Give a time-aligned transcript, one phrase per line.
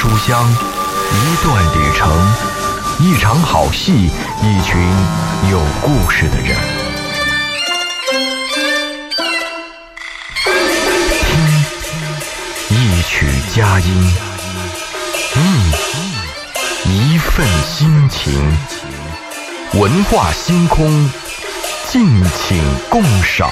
[0.00, 2.10] 书香，一段旅程，
[3.00, 4.10] 一场好戏，
[4.40, 4.80] 一群
[5.50, 6.56] 有故事的人。
[11.26, 14.12] 听，一曲佳音。
[15.36, 15.70] 嗯，
[16.86, 18.56] 一份心情。
[19.74, 21.10] 文化星空，
[21.90, 23.50] 敬请共赏。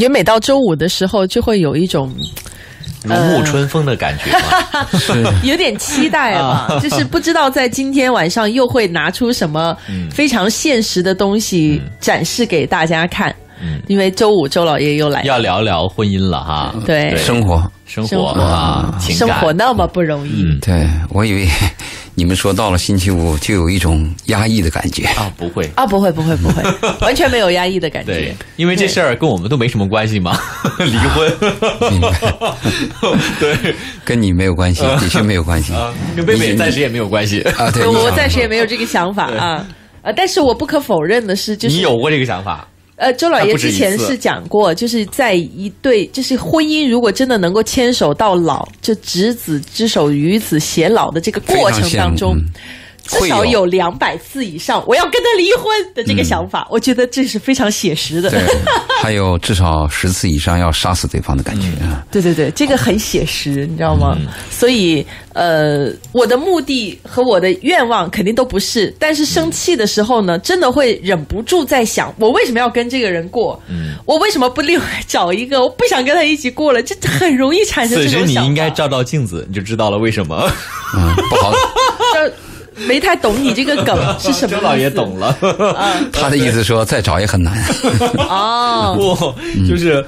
[0.00, 2.10] 觉每到周五的时候，就会有一种
[3.04, 4.24] 如沐春风的感觉
[5.44, 9.76] 有点期待吧，就是不知道在今天晚上又会拿出什么
[10.10, 13.34] 非常现实的东西展示给大家看。
[13.88, 16.74] 因为周五周老爷又来了，要聊聊婚姻了哈。
[16.86, 17.14] 对。
[17.14, 20.30] 生活，生生活活啊，生活那么不容易。
[20.42, 20.58] 嗯。
[20.62, 21.46] 对我以为
[22.20, 25.04] 你们说到了星期五就有一种压抑的感觉。
[25.16, 25.66] 啊，不会。
[25.74, 26.62] 啊，不会不会不会，
[27.00, 30.38] 完全没有压抑的感对觉。，因为这事儿跟我们都没什么关系嘛，
[30.80, 31.32] 离婚。
[31.90, 32.12] 明白，
[33.40, 37.40] 对跟你没有关系，的确没有关系啊，跟贝贝暂时也没有关系。
[37.56, 37.70] 啊。
[37.70, 39.66] 对，我暂时也 没有这个想法啊。
[40.02, 42.68] 呃，但是我不可否认的是，就是你有过这个想法？
[43.00, 52.36] 呃，周老爷之前是讲过，就是在一对，就是婚姻如果真的能够牵手到老，就执子之手，与子偕老的这个过程当中，
[53.10, 58.30] 至少有有两百次以上，我要跟他离婚的这个想法，我觉得这是非常写实的。
[58.30, 58.40] 对，
[59.02, 62.04] 还有至少十次以上要杀死对方的感觉啊。
[62.10, 64.16] 对对对，这个很写实，你知道吗？
[64.50, 73.60] 所以，呃，我的目的和我的愿望肯定都不是，但是生气的时候呢，真的会忍不住在想，我为什么要跟这个人过？
[73.68, 75.60] 嗯，我为什么不另外找一个？
[75.60, 78.48] 我不想跟他一起过了，这很容易产生此时你这种想法。
[78.48, 80.50] 应该照照镜子，你就知道了为什么。
[80.96, 81.52] 嗯，不好，
[82.14, 82.32] 这
[82.86, 84.56] 没太懂你这个梗 是什么。
[84.56, 85.36] 周老爷懂了。
[86.12, 87.54] 他的意思说再找也很难，
[88.18, 89.34] 哦， 不，
[89.68, 90.04] 就是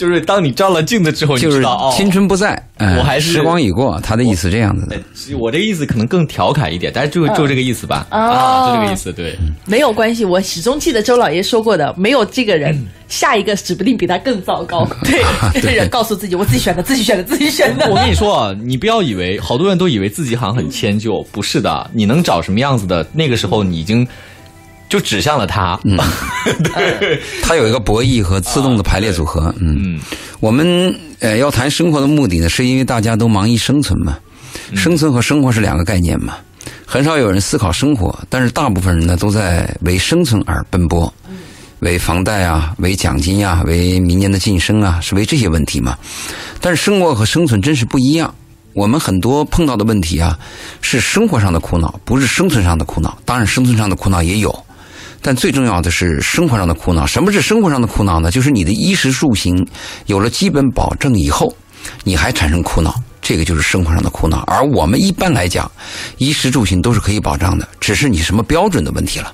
[0.00, 4.00] 就是，当你照了镜子之后，你就是知道哦，青春不在，嗯我还是时光已过。
[4.02, 4.96] 他的意思这样子的。
[5.36, 12.74] 我这个意思可能更调侃一点，但是就就这个意思吧，哦啊，就这个意思，对，没有关系，我始终记得周老爷说过的，没有这个人，
[13.08, 14.88] 下一个指不定比他更糟糕。
[15.04, 15.22] 对，
[15.60, 17.90] 这个人告诉自己，我自己选的，自己选的，自己选的。
[17.90, 24.06] 我跟你说啊，你不要以为好多人都以为自己好像很迁就，不是的，你能找什么样子的，那个时候你已经
[24.90, 25.80] 就指向了他。
[25.84, 25.96] 嗯，
[26.62, 29.54] 对， 他有一个博弈和自动的排列组合。
[29.58, 29.98] 嗯，
[30.40, 34.18] 我们呃要谈生活的目的呢，是因为大家都忙于生存嘛。
[34.74, 36.36] 生存和生活是两个概念嘛，
[36.84, 41.12] 很少有人思考生活，但是大部分人呢都在为生存而奔波，
[41.80, 45.96] 为房贷啊，为奖金啊，为明年的晋升啊，是为这些问题嘛。
[46.60, 48.32] 但是生活和生存真是不一样。
[48.72, 50.38] 我们很多碰到的问题啊，
[50.80, 53.18] 是生活上的苦恼，不是生存上的苦恼。
[53.24, 54.64] 当然，生存上的苦恼也有，
[55.22, 57.06] 但最重要的是生活上的苦恼。
[57.06, 58.30] 什么是生活上的苦恼呢？
[58.30, 59.66] 就是你的衣食住行
[60.06, 61.54] 有了基本保证以后，
[62.04, 64.38] 你还产生苦恼，这个就是生活上的苦恼。
[64.46, 65.70] 而我们一般来讲，
[66.18, 69.32] 衣食住行都是可以保障的，只是你什么标准的问题了。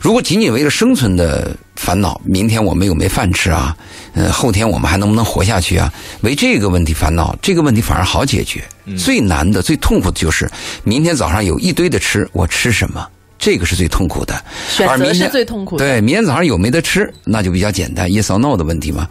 [0.00, 3.76] 如果仅仅为了生存的烦恼，明天我们有没饭吃啊？
[4.14, 5.92] 呃，后天我们还能不能活下去啊？
[6.20, 8.62] 为这个问题烦恼，这个问题反而好解决。
[8.96, 10.48] 最难的、最痛苦的就是
[10.84, 13.04] 明天早上有一堆的吃，我吃什么？
[13.48, 14.34] 这个是最痛苦的。
[14.68, 15.84] 选择是最痛苦的。
[15.86, 19.08] 对，明天早上有没得吃，那就比较简单，yes or no 的问题嘛。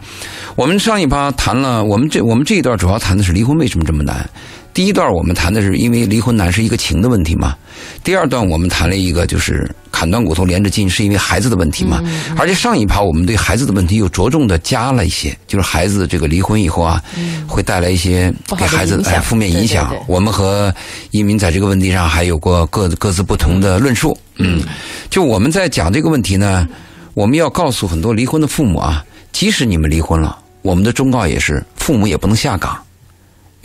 [0.55, 4.29] 我们上一趴谈了，我们这我们这一段主要谈的是离婚为什么这么难。
[4.77, 7.55] 第一段我们谈的是因为离婚难是一个情的问题嘛。
[8.03, 11.99] 第二段我们谈了一个就是砍断骨头连着筋是因为孩子的问题嘛。
[12.37, 17.03] 而且上一趴我们对孩子的问题又着重的加了一些，就是孩子这个离婚以后啊，
[17.47, 19.89] 会带来一些给孩子哎负面影响。
[19.89, 20.71] 对对对我们和
[21.09, 24.15] 移民在这个问题上还有过各各自不同的论述。
[24.35, 24.61] 嗯，
[25.09, 26.67] 就我们在讲这个问题呢，
[27.15, 32.77] 我们要告诉很多离婚的父母啊，即使你们离婚了，我们的忠告也是，父母也不能下岗，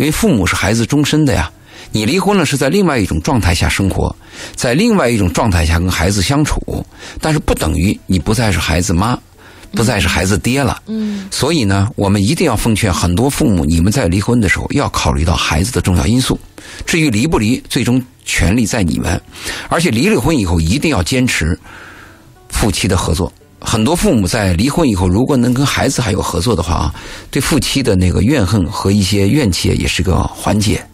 [0.02, 1.48] 因为父母是孩子终身的呀。
[1.92, 4.14] 你离婚了是在另外一种状态下生活，
[4.56, 6.84] 在另外一种状态下跟孩子相处，
[7.20, 9.16] 但是不等于你不再是孩子妈，
[9.72, 10.82] 不再是孩子爹了。
[10.86, 16.36] 嗯，所以呢，我们一定要奉劝很多父母，你们在离婚的时候要考虑到孩子的重要因素。
[16.84, 19.20] 至于离不离，最终权利在你们，
[19.68, 21.56] 而且离了婚以后一定要坚持
[22.48, 23.32] 夫妻的合作。
[23.64, 26.94] 很多父母在离婚以后，如果能跟孩子还有合作的话啊，
[27.30, 30.84] 对夫妻的那个怨恨和一些怨气也是个缓解。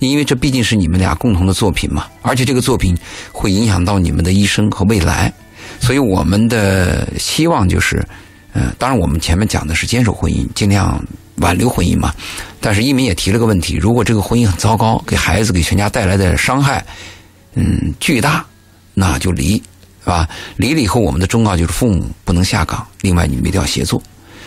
[0.00, 2.96] 因为这毕竟是你们俩共同的作品嘛，而且这个作品
[3.32, 5.32] 会影响到你们的一生和未来，
[5.80, 8.06] 所以我们的希望就是，
[8.52, 11.04] 呃，当然我们前面讲的是坚守婚姻，尽量
[11.38, 12.14] 挽留婚姻嘛。
[12.60, 16.84] 但是一民也提了个问题：如果这个婚姻很糟糕，给孩子给全家带来的伤害，
[17.54, 18.46] 嗯，巨大，
[18.94, 19.60] 那就离，
[20.08, 20.28] 吧？
[20.56, 24.02] 离了以后，我们的忠告就是父母不能下岗，另外你们一定要协作。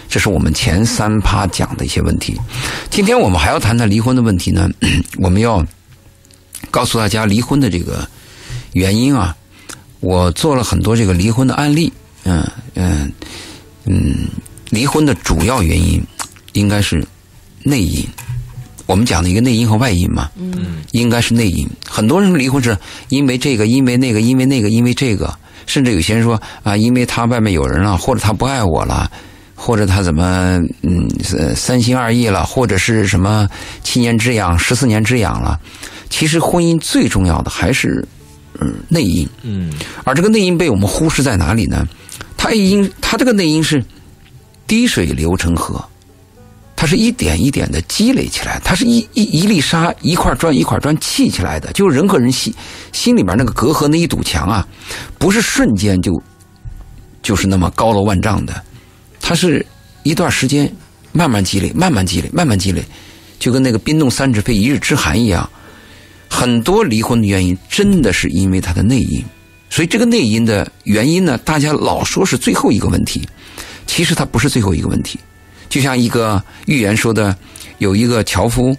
[0.09, 2.37] 这是我们前三趴讲的一些问题。
[2.89, 4.69] 今天我们还要谈谈离婚的问题呢。
[5.17, 5.65] 我们要
[6.69, 8.05] 告诉大家离婚的这个
[8.73, 9.35] 原因啊。
[10.01, 11.93] 我做了很多这个离婚的案例，
[12.23, 12.43] 嗯
[12.73, 13.11] 嗯
[13.85, 14.27] 嗯，
[14.71, 16.03] 离婚的主要原因
[16.53, 17.05] 应该是
[17.63, 18.03] 内因。
[18.87, 21.69] 我们讲的一个内因和外因嘛，嗯，应该是内因。
[21.87, 22.77] 很多人离婚是
[23.09, 25.33] 因为这个，因为那个，因为那个，因为这个，
[25.65, 29.09] 甚至有些人说啊，因为他外面有人了，或者他不爱我了，
[29.55, 31.09] 或者他怎么嗯
[31.55, 33.47] 三心二意了，或者是什么
[33.83, 35.59] 七年之痒、十四年之痒了。
[36.09, 38.05] 其实婚姻最重要的还是。
[38.59, 39.71] 嗯，内因，嗯，
[40.03, 41.87] 而这个内因被我们忽视在哪里呢？
[42.37, 43.83] 它因它这个内因是
[44.67, 45.83] 滴水流成河，
[46.81, 52.51] 它是一点一点的积累起来，它是一一一粒沙一块砖一块砖砌起来的，就是人和人心
[52.92, 54.68] 心里边那个隔阂那一堵墙啊，
[55.19, 56.12] 不是瞬间就
[57.22, 58.63] 就是那么高楼万丈的，
[59.22, 59.63] 它是
[60.01, 60.68] 一段时间
[61.12, 62.83] 慢慢积累，慢慢积累，慢慢积累，
[63.38, 65.48] 就跟那个冰冻三尺非一日之寒一样。
[66.28, 69.24] 很多离婚的原因真的是因为他的内因，
[69.69, 73.22] 所以这个内因的原因呢，大家老说是最后一个问题，
[73.86, 75.19] 其实它不是最后一个问题。
[75.71, 77.35] 就像一个寓言说的，
[77.79, 78.77] 有一个樵夫，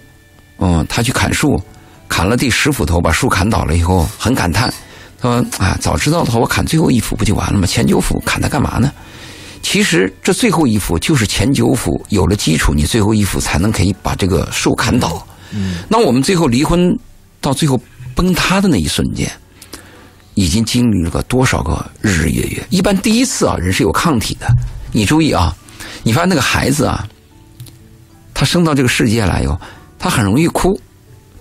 [0.59, 1.61] 嗯，他去砍树，
[2.09, 4.73] 砍了第十斧头，把树砍倒了以后，很感叹，
[5.19, 7.67] 他说啊，早知道的话，我砍最后一斧不就完了吗？
[7.67, 8.93] 前九斧砍它干嘛呢？
[9.63, 15.27] 其实这最后一斧就是前九斧有了基础，你最后一斧才能可以把这个树砍倒。
[15.51, 16.97] 嗯，那我们最后离婚。
[17.41, 17.77] 到最后
[18.15, 19.29] 崩塌的那一瞬间，
[20.35, 22.65] 已经经历了个多少个日日月月？
[22.71, 24.47] 一般第一次啊，人是有抗体的。
[24.93, 25.53] 你注意啊，
[26.03, 27.07] 你发现那个孩子啊，
[28.35, 29.61] 他生到这个世界来以后，
[29.99, 30.81] 他很容易哭，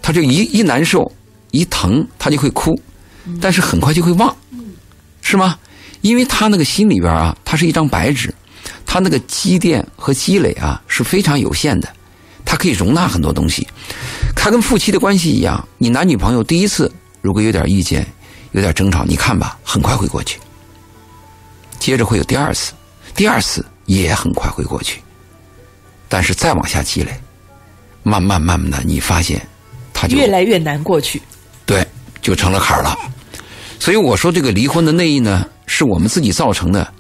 [0.01, 1.11] 他就一一难受
[1.51, 2.79] 一疼，他就会哭，
[3.41, 4.35] 但是很快就会忘，
[5.21, 5.57] 是吗？
[6.01, 8.33] 因为他那个心里边啊，他是一张白纸，
[8.85, 11.87] 他那个积淀和积累啊是非常有限的。
[12.43, 13.65] 他可以容纳很多东西，
[14.35, 15.65] 他跟夫妻的关系一样。
[15.77, 16.91] 你男女朋友第一次
[17.21, 18.05] 如果有点意见、
[18.51, 20.39] 有点争吵，你看吧，很快会过去。
[21.79, 22.73] 接着会有第二次，
[23.15, 25.01] 第二次也很快会过去。
[26.07, 27.11] 但是再往下积累，
[28.03, 29.41] 慢慢慢慢的，你发现
[29.93, 31.21] 他就越来越难过去。
[31.65, 31.87] 对，
[32.21, 32.97] 就成了坎儿了。
[33.79, 36.93] 所以我说，这个离婚的内因呢，是我们自己造成的，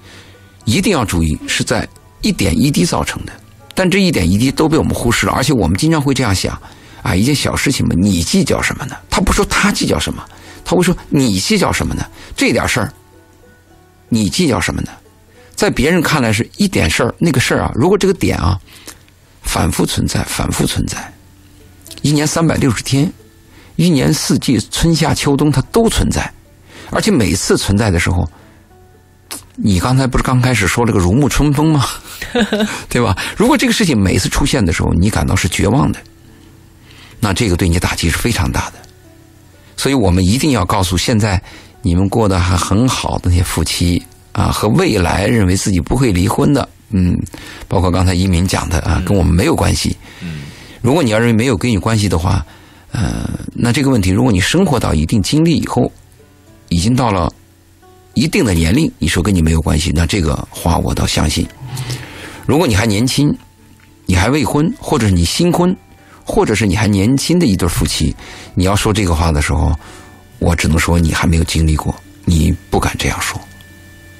[0.65, 1.87] 一定要注意，是在
[2.21, 3.33] 一点一滴造成的。
[3.75, 6.59] 但这一点一滴都被我们忽视了，而且我们经常会这样想：
[7.03, 8.95] 啊，一件小事情嘛，你计较什么呢？
[9.09, 10.23] 他不说他计较什么，
[10.63, 12.05] 他会说你计较什么呢？
[12.35, 12.93] 这点事儿，
[14.09, 14.91] 你计较什么呢？
[15.55, 18.59] 在别人看来是一点事儿，那个事儿啊，如果这个点啊
[19.41, 21.13] 反复存在，反复存在，
[22.01, 23.11] 一年三百六十天，
[23.75, 26.31] 一年四季，春夏秋冬，它都存在，
[26.89, 28.27] 而且每次存在的时候。
[29.63, 31.85] 你刚才不是刚开始说了个如沐春风吗？
[32.89, 33.15] 对吧？
[33.37, 35.99] 如果这个事情每次出现的时候，你感到是绝望的，
[37.19, 38.79] 那这个对你打击是非常大的。
[39.75, 41.39] 所以我们一定要告诉现在
[41.81, 44.01] 你们过得还很好的那些夫妻
[44.31, 47.17] 啊，和未来认为自己不会离婚的，嗯，
[47.67, 49.95] 包括刚才一鸣讲的啊，跟我们没有关系。
[50.21, 50.41] 嗯，
[50.81, 52.45] 如果你要认为没有跟你关系的话，
[52.91, 55.91] 呃，那这个问题，如果你生活到一定经历以后，
[56.69, 57.31] 已经到了。
[58.13, 61.47] 一定的年龄，你说跟你没有关系，那这个话我倒相信。
[62.45, 63.33] 如果你还年轻，
[64.05, 65.73] 你还未婚，或者是你新婚，
[66.25, 68.13] 或者是你还年轻的一对夫妻，
[68.53, 69.73] 你要说这个话的时候，
[70.39, 73.39] 我只能说你还没有经历过，你不敢这样说。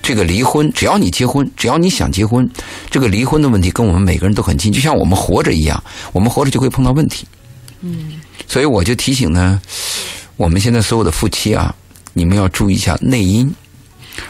[0.01, 2.49] 这个离婚，只要你结婚，只要你想结婚，
[2.89, 5.81] 这个离婚的问题跟我们每个人都很近，就像我们活着一样，
[6.11, 7.25] 我们活着就会碰到问题。
[7.81, 9.61] 嗯，所以我就提醒呢，
[10.37, 11.73] 我们现在所有的夫妻啊，
[12.13, 13.53] 你们要注意一下内因。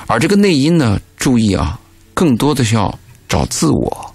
[0.07, 1.79] 而这个内因呢，注意啊，
[2.13, 2.97] 更多的是要
[3.27, 4.13] 找自我，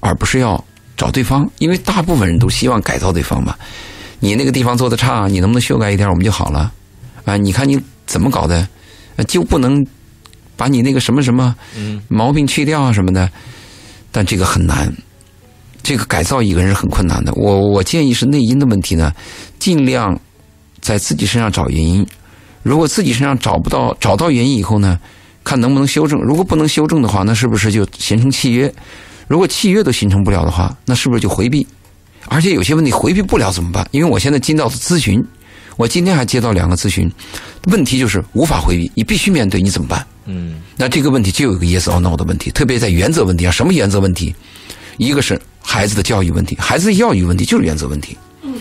[0.00, 0.62] 而不是要
[0.96, 3.54] 找对方，因为大部分人都希望改造对方嘛。
[4.20, 6.72] 你那个地方做的差，你能不能修改一点，我们就好了？
[7.24, 8.66] 啊，你看你怎么搞的，
[9.26, 9.84] 就不能
[10.56, 11.54] 把你那个什么什么
[12.08, 13.30] 毛病去掉啊什么的？
[14.10, 14.90] 但这个很难，
[15.82, 17.32] 这个改造一个人是很困难的。
[17.34, 19.12] 我我建议是内因的问题呢，
[19.58, 20.18] 尽量
[20.80, 22.06] 在自己身上找原因。
[22.62, 24.98] 如果自己身上找不到找到原因以后呢，
[25.44, 26.18] 看能不能修正。
[26.20, 28.72] 如果不能修正的话，那是不是就形成契约？
[29.28, 31.66] 如果契约都形成不了的话，那是不是就回避？
[32.28, 33.86] 而且有些问题回避不了怎么办？
[33.90, 35.22] 因为我现在接到咨询，
[35.76, 37.08] 我今天还接到两个咨询，
[37.66, 40.04] 问题就是无法回避，你必须面对，你怎么办？
[40.26, 44.34] 嗯，那这个问题就有一个 yes or no 的问题，特别在原则问题上，什么原则问题？
[44.98, 45.76] 一个是孩。
[45.76, 48.16] 孩子的教育问题，孩子的教育问题就是原则问题。
[48.42, 48.54] 嗯，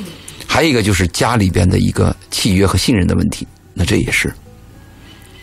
[0.46, 4.30] 还有一个就是家里边的一个契约和信任的问题，那这也是。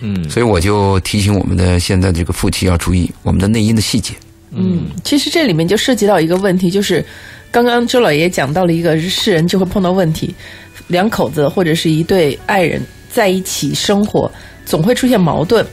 [0.00, 4.12] 嗯，所以我就提醒我们的现在这个夫妻要注意我们的内因的细节。
[4.50, 7.02] 嗯，其实这里面就涉及到一个问题，就是
[7.50, 10.35] 刚刚周老爷讲到了一个世人就会碰到问题，
[10.88, 14.31] 两口子或者是一对爱人在一起生活，
[14.64, 15.64] 总会出现矛盾。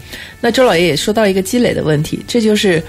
[0.41, 2.81] 那周老爷也说到一个积累的问题，这就是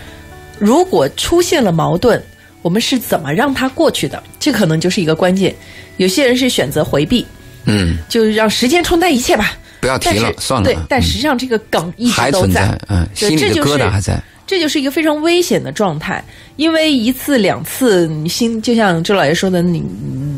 [0.59, 2.23] 如果出现了矛盾，
[2.63, 4.23] 我们是怎么让它过去的？
[4.39, 5.55] 这可能就是一个关键。
[5.97, 7.27] 有些人是选择回避，
[7.67, 9.53] 嗯，就让时间冲淡一切吧。
[9.81, 10.65] 不要提了算了。
[10.65, 14.23] 对，但嗯实际上这个梗一直都在，嗯，心里的疙瘩还在。
[14.47, 16.23] 这就是一个非常危险的状态，
[16.57, 19.81] 因为一次两次，你心就像周老爷说的，你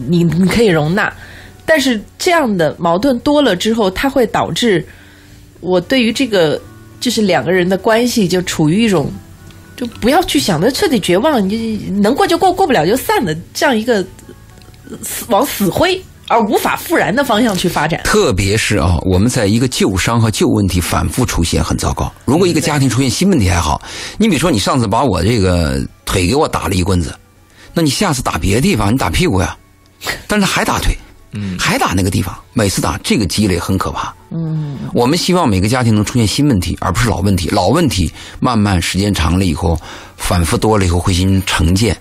[0.07, 1.12] 你你可以容纳，
[1.64, 4.87] 但是这样的矛盾多了之后，它会导致
[5.62, 6.61] 我对于这个
[7.00, 9.11] 就是两个人的关系就处于一种
[9.76, 11.49] 就不要去想的彻底绝望，你
[11.87, 14.04] 就能过就过，过不了就散的这样一个
[14.90, 18.00] 呃死往死灰而无法复燃的方向去发展。
[18.04, 22.12] 特别是啊，我们在一个旧伤和旧问题反复出现，很糟糕。
[22.25, 23.81] 如果一个家庭出现新问题还好，
[24.19, 27.14] 你比如说你上次把我这个腿给我打了一棍子，
[27.73, 29.57] 那你下次打别的地方，你打屁股呀，
[30.26, 30.97] 但是还打腿，
[31.33, 34.14] 嗯，还打那个地方，每次打这个积累很可怕。
[34.34, 37.48] 嗯，我们希望每个家庭能出现新问题，而不是老问题。
[37.50, 38.10] 老问题
[38.40, 39.78] 慢慢时间长了以后，
[40.16, 41.96] 反复多了以后会形成成见，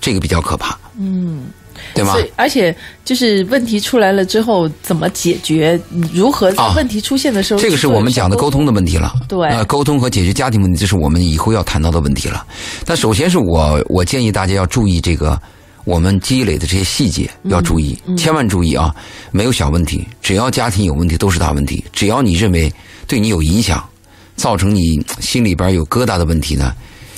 [0.00, 0.78] 这个比较可怕。
[0.98, 1.46] 嗯，
[1.94, 2.20] 对吗所？
[2.20, 5.80] 以，而且就是问题出来了之后，怎么解决？
[6.12, 9.12] 如何在啊问题出现的时候、这个是我们讲的沟通的问题了。
[9.28, 12.44] 对呃，沟通和解决家庭问题，这是我们以后要谈到的问题了。
[12.84, 15.40] 但首先是我我建议大家要注意这个
[15.84, 18.94] 我们积累的这些细节要注意，千万注意啊！
[19.30, 21.84] 没有小问题，只要家庭有问题都是大问题。
[21.92, 22.72] 只要你认为
[23.06, 23.84] 对你有影响，
[24.36, 26.74] 造成你心里边有疙瘩的问题呢，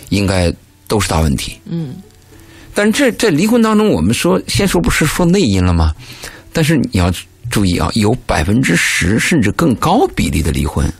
[0.08, 0.52] 应该
[0.88, 1.58] 都是大问题。
[1.66, 1.96] 嗯。
[2.74, 5.94] 但这在离婚当中，我们说先说不是说内因了吗？
[6.52, 7.12] 但是你要
[7.50, 10.90] 注意啊，有百分之十甚至更高比例的离婚，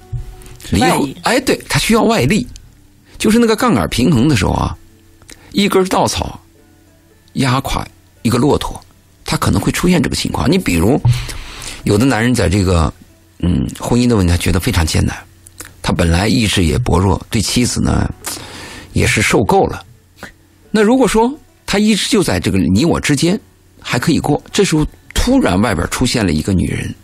[0.70, 2.46] 离，婚哎，对，它需要外力，
[3.18, 4.76] 就是那个杠杆平衡的时候啊，
[5.52, 6.38] 一根稻草
[7.34, 7.86] 压垮
[8.22, 8.80] 一个骆驼，
[9.24, 10.50] 他可能会出现这个情况。
[10.50, 11.00] 你比如，
[11.84, 12.92] 有的男人在这个
[13.40, 15.16] 嗯婚姻的问题，他觉得非常艰难，
[15.82, 18.08] 他本来意志也薄弱，对妻子呢
[18.92, 19.84] 也是受够了。
[20.70, 21.32] 那如果说
[21.66, 23.38] 他一直就在这个你我之间
[23.80, 26.94] 还可以过，这时候突然外边出现了一个女人，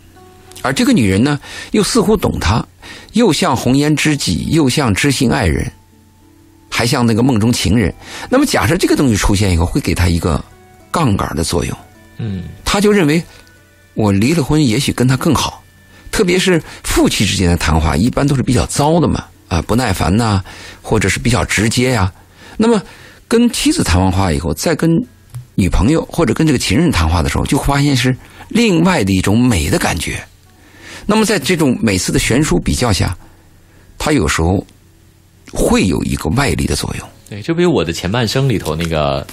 [0.61, 1.39] 而这个女人呢
[1.71, 2.65] 又似乎懂他，
[3.13, 5.71] 又像红颜知己，又像知心爱人，
[6.71, 7.93] 还像那个梦中情人。
[8.29, 10.43] 那么假设这个东西出现以后，会给他一个
[10.89, 11.77] 杠杆的作用，
[12.17, 13.21] 嗯，他就认为
[13.93, 15.61] 我离了婚也许跟他更好。
[16.11, 20.43] 特别是夫妻之间的谈话，一般都是比较糟的嘛，啊，不耐烦呐、
[20.81, 22.11] 或者是比较直接呀、
[22.57, 22.81] 那么
[23.27, 24.89] 跟妻子谈完话以后，再跟
[25.55, 28.15] 女朋友或者跟这个情人谈话的时候，就会发现是
[28.49, 30.21] 另外的一种美的感觉。
[31.05, 33.17] 那么在这种每次的悬殊比较下，
[33.97, 34.65] 他有时候
[35.51, 37.07] 会有一个外力的作用。
[37.29, 39.25] 对，就比如我的前半生里头那个，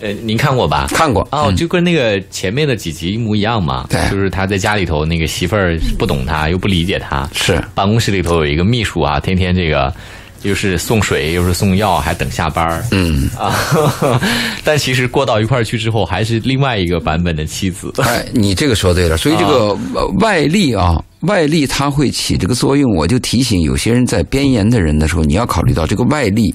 [0.00, 0.86] 呃，您看过吧？
[0.88, 3.86] 看过哦，嗯就跟那个前面的几集一模一样嘛。
[3.90, 7.28] 对就是他在家里头那个媳妇儿不懂他，又不理解他。
[7.34, 9.94] 是办公室里头有一个秘书啊，天天这个
[10.42, 13.54] 又是送水又是送药，还等下班儿嗯，啊。
[14.64, 17.92] 但其实过到一块儿去之后，还是另外一个版本的妻子。
[17.98, 22.94] 哎，你这个说对了， 所以这个呃外力啊，外力它会起这个作用。
[22.94, 26.54] 我就提醒有些人在边缘的人的时候，你要考虑到这个外力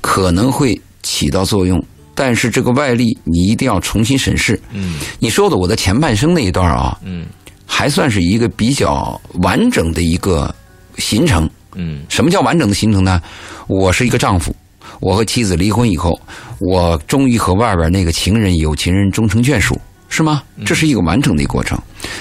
[0.00, 1.82] 可能会起到作用，
[2.14, 4.60] 但是这个外力你一定要重新审视。
[4.72, 7.26] 嗯你说的我的前半生那一段啊，嗯
[7.66, 10.54] 还算是一个比较完整的一个
[10.98, 11.48] 行程。
[11.76, 13.22] 嗯什么叫完整的行程呢？
[13.68, 14.54] 我是一个丈夫，
[15.00, 16.18] 我和妻子离婚以后，
[16.58, 20.42] 我终于和外边那个情人有情人终成眷属，是吗？
[20.64, 21.78] 这是一个完整的一个过程。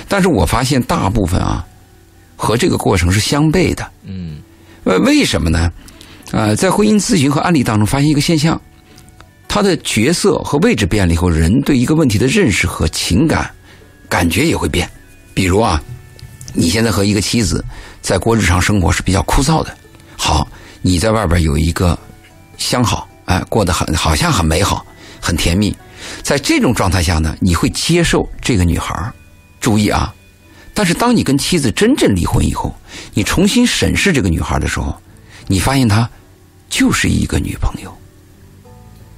[0.08, 1.66] 但是我发现大部分啊，
[2.36, 3.90] 和这个过程是相悖的。
[4.04, 4.38] 嗯
[4.84, 5.72] 呃，为什么呢？
[6.32, 8.60] 呃，在婚姻咨询和案例当中发现一个现象，
[9.48, 13.50] 他的角色和位置变了以后，人对一个问题的认识和情感
[14.10, 14.90] 感觉也会变。
[15.34, 15.82] 比如啊，
[16.54, 17.64] 你现在和一个妻子
[18.06, 19.76] 在过日常生活是比较枯燥的，
[20.16, 20.48] 好，
[20.84, 21.98] 你在外边有一个
[22.56, 24.86] 相好，哎，过得很好像很美好，
[25.20, 25.76] 很甜蜜。
[26.22, 29.12] 在这种状态下呢，你会接受这个女孩儿
[29.60, 30.14] 注意啊，
[30.72, 32.72] 但是当你跟妻子真正离婚以后，
[33.16, 34.96] 你重新审视这个女孩的时候，
[35.48, 36.08] 你发现她
[36.70, 37.92] 就是一个女朋友，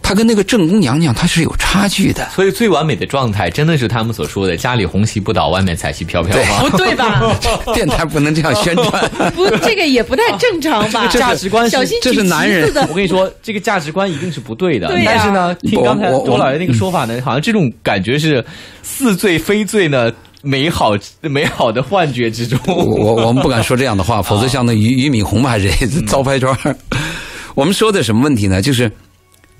[0.08, 2.30] 他跟那个正宫娘娘他是有差距的。
[2.30, 6.70] 所以最完美的状态真的是他们所说的“家里红旗不倒，外面彩旗飘飘”吗？
[6.70, 7.22] 不对吧？
[7.76, 9.32] 电台不能这样宣传。
[9.36, 11.08] 不，这个也不太正常吧？
[11.12, 12.74] 价值观小心这是男人。
[12.90, 14.88] 我跟你说，这个价值观一定是不对的。
[14.88, 18.44] 对但是呢，听刚才周老爷那个说法呢，好像这种感觉是
[18.84, 20.10] 似醉非醉呢。
[20.44, 25.68] 美好美好的幻觉之中，我我们不敢说这样的话，否则像那俞俞敏洪嘛，这
[26.08, 26.56] 招拍砖。
[27.56, 28.62] 我们说的什么问题呢？
[28.62, 28.90] 就是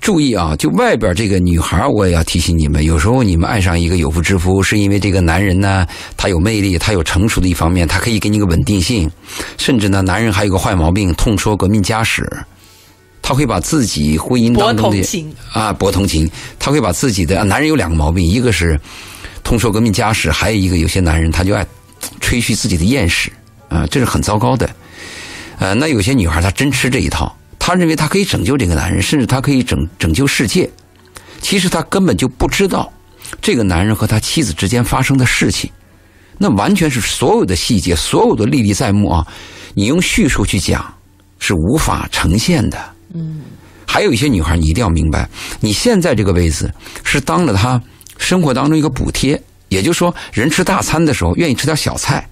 [0.00, 5.86] 注意啊，就外边这个女孩，我也要提醒你们，有时候你们爱上一个有妇之夫，是因为这个男人呢，
[6.16, 9.10] 他有魅力，他有成熟的一方面，他可以给你个稳定性。
[9.58, 12.26] 甚至呢，男人还有个坏毛病，痛说革命家史，
[13.20, 18.78] 他会把自己婚姻当中的啊博同情，他会把自己的男人有两个毛病，一个是。
[19.44, 21.66] 通说革命家史，还有一个有些男人他就爱
[22.20, 23.32] 吹嘘自己的艳史
[23.70, 24.68] 啊，这是很糟糕的。
[25.58, 27.34] 呃，那有些女孩她真吃这一套，
[27.68, 30.70] 她认为她可以拯救这个男人，甚至她可以拯拯救世界。
[31.42, 32.90] 其实她根本就不知道
[33.42, 35.70] 这个男人和他妻子之间发生的事情，
[36.38, 39.26] 那完全是所有的细节，所有的历历在目啊！
[39.74, 40.82] 你用叙述去讲
[41.38, 42.78] 是无法呈现的。
[43.12, 43.42] 嗯，
[43.86, 45.28] 还有一些女孩，你一定要明白，
[45.60, 46.72] 你现在这个位置
[47.04, 47.78] 是当了他。
[48.16, 52.26] 生活当中一个补贴，也就是说，人吃大餐的时候愿意吃点小菜。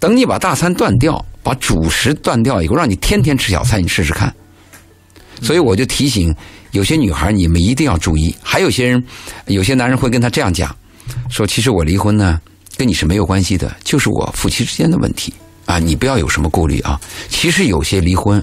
[0.00, 4.34] 等你把大餐断掉，把主食断掉以后，让你天天吃小菜，你试试看。
[5.40, 6.34] 所以我就提醒
[6.72, 8.34] 有些女孩，你们一定要注意。
[8.42, 9.00] 还有些人，
[9.46, 10.74] 有些男人会跟他这样讲，
[11.28, 12.40] 说：“其实我离婚呢，
[12.76, 15.32] 跟你是没有关系的，就是我夫妻之间的问题
[15.66, 18.42] 啊，你不要有什么顾虑啊。”其实有些离婚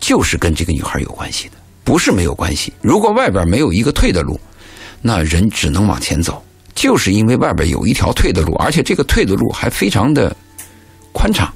[0.00, 2.72] 就是跟这个女孩有关系的，不是没有关系。
[2.80, 4.40] 如果外边没有一个退的路。
[5.02, 6.42] 那人只能往前走，
[6.74, 10.34] 就是因为外边有一条退的路，而且这个退的路还非常的
[11.16, 11.50] 宽敞，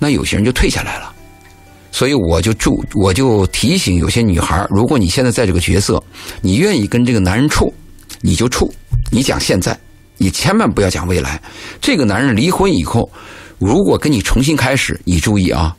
[0.00, 1.12] 那有些人就退下来了。
[1.92, 6.02] 所以我就祝，我就提醒有些女孩，如果你现在在这个角色，
[6.42, 7.72] 你愿意跟这个男人处，
[8.20, 8.72] 你就处，
[9.12, 9.78] 你讲现在，
[10.18, 11.40] 你千万不要讲未来。
[11.80, 13.08] 这个男人离婚以后，
[13.58, 15.76] 如果跟你重新开始，你注意啊。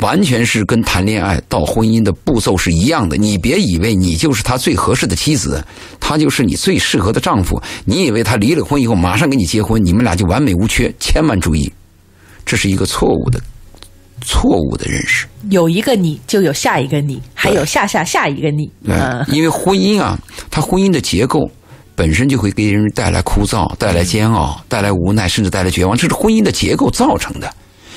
[0.00, 3.16] 完全是跟谈恋爱到婚姻的步骤是一样的。
[3.16, 5.64] 你别以为你就是他最合适的妻子，
[6.00, 7.62] 他就是你最适合的丈夫。
[7.84, 10.92] 你以为他离了婚以后马上跟你结婚，你们俩就完美无缺？
[10.98, 11.72] 千万注意，
[12.44, 13.40] 这是一个错误的、
[14.20, 15.26] 错误的认识。
[15.50, 18.70] 有一个你就有下一个你，还有下下下一个你。
[18.84, 20.18] 嗯，因为婚姻啊，
[20.50, 21.50] 它婚姻的结构
[21.94, 25.96] 本身就会给人带来枯燥、带来煎熬、带来无奈，甚至带来绝望。
[25.96, 27.52] 这是婚姻的结构造成的。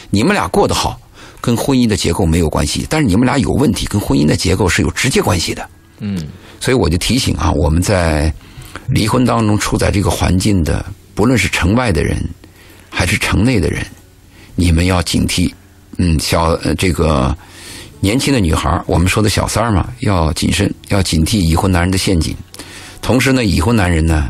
[0.10, 1.00] 你们俩过得好。
[1.42, 5.70] 跟婚姻的结构没有关系，但是你们俩有问题，跟婚姻的结构是有直接关系的。
[6.00, 6.26] 嗯，
[6.60, 8.34] 所以我就提醒啊，我们在
[8.88, 12.18] 离婚当中处在这个环境的，不论是城外的人
[12.90, 13.86] 还是城内的人，
[14.56, 15.52] 你们要警惕。
[15.98, 17.36] 嗯，小这个
[18.00, 22.36] 年轻的女孩，我们说的小三儿嘛，要谨慎，要警惕已婚男人的陷阱。
[23.02, 24.30] 同时呢，已婚男人呢，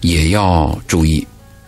[0.00, 1.26] 也要注意，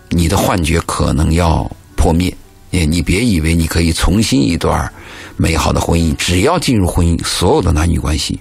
[0.09, 2.35] 你的幻觉可能要破灭。
[2.71, 4.93] 你别以为你可以重新一段
[5.37, 8.39] 美好的婚姻，只要进入婚姻，所有的男女关系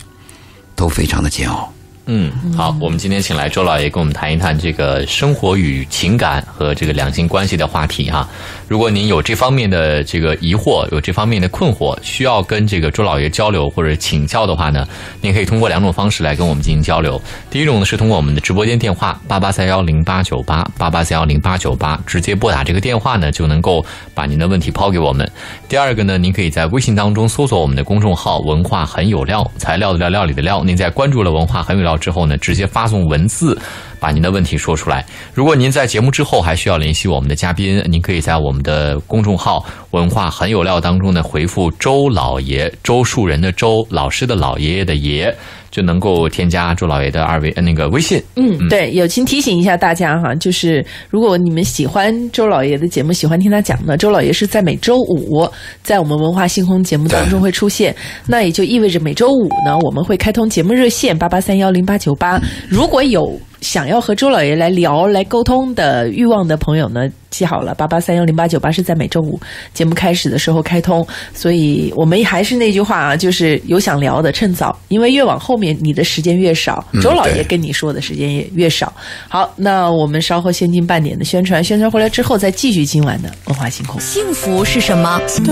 [0.76, 1.72] 都非常的煎熬。
[2.12, 8.28] 嗯，好，我们今天请来周老爷跟我们谈一谈这个生活与情感和这个两性关系的话题哈。
[8.67, 14.88] 如果您有这方面的这个疑惑，有这方面的困惑，需要跟这个周老爷交流或者请教的话呢，
[15.22, 17.22] 您可以通过两种方式来跟我们进行交流。
[17.52, 25.32] 第一种呢是通过我们的直播间电话八八三幺零八九八八八三幺零八九八，直接拨打这个电话呢就能够把您的问题抛给我们。
[25.67, 30.63] 第二个呢，您可以在微信当中搜索我们的公众号“文化很有料”，材料的料，料理的料。
[30.63, 31.95] 您在关注了“文化很有料”。
[32.00, 33.56] 之后呢，直接发送文字，
[34.00, 35.06] 把您的问题说出来。
[35.34, 45.36] 如果您在节目之后还需要联系我们的嘉宾，您可以在我们的公众号“文化很有料”当中呢回复“周老爷”，周树人的周，老师的老爷爷的爷。
[45.72, 48.22] 就能够添加周老爷的二维呃那个微信。
[48.36, 55.48] 嗯，对，友情提醒一下大家哈，就是如果你们喜欢周老爷的节目，喜欢听他讲的，周老爷是在每周五
[55.82, 57.96] 在我们文化星空节目当中会出现。
[58.26, 62.40] 那也就意味着每周五呢，我们会开通节目热线八八三幺零八九八。
[62.68, 69.39] 如果有想要和周老爷来聊、来沟通的欲望的朋友呢，记好了，八八三幺零八九八是在每周五
[69.74, 71.06] 节目开始的时候开通。
[71.34, 78.91] 所以我们还是那句话啊，就是有想聊的，趁早，因为越往后面你的时间越少，周老爷跟你说的时间也越少。
[79.28, 84.00] 好，那我们稍后先进半点的宣传，宣传回来之后再继续今晚的文化星空。
[84.00, 85.22] 幸福是什么？
[85.28, 85.43] 听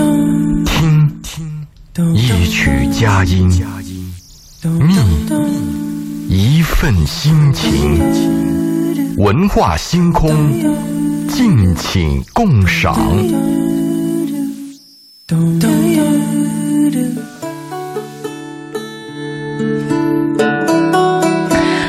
[1.94, 3.48] 听一曲佳音，
[4.62, 5.87] 蜜。
[6.30, 10.30] 一份心情，文化星空，
[11.26, 12.94] 敬请共赏。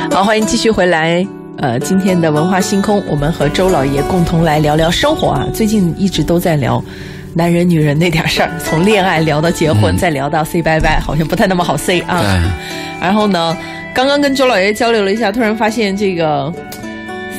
[0.10, 1.28] 好，欢迎继续回来。
[1.58, 5.46] 呃，今天的文化星空，我们和周老爷共同来聊聊生活啊。
[5.54, 6.82] 最近一直都在聊
[7.34, 12.24] 男人女人那点事儿，从恋爱聊到结婚，再聊到 say 拜拜，好像不太那么好 say 啊。
[13.02, 13.56] 然后呢，
[14.00, 16.50] 刚刚跟周老爷交流了一下，突然发现这个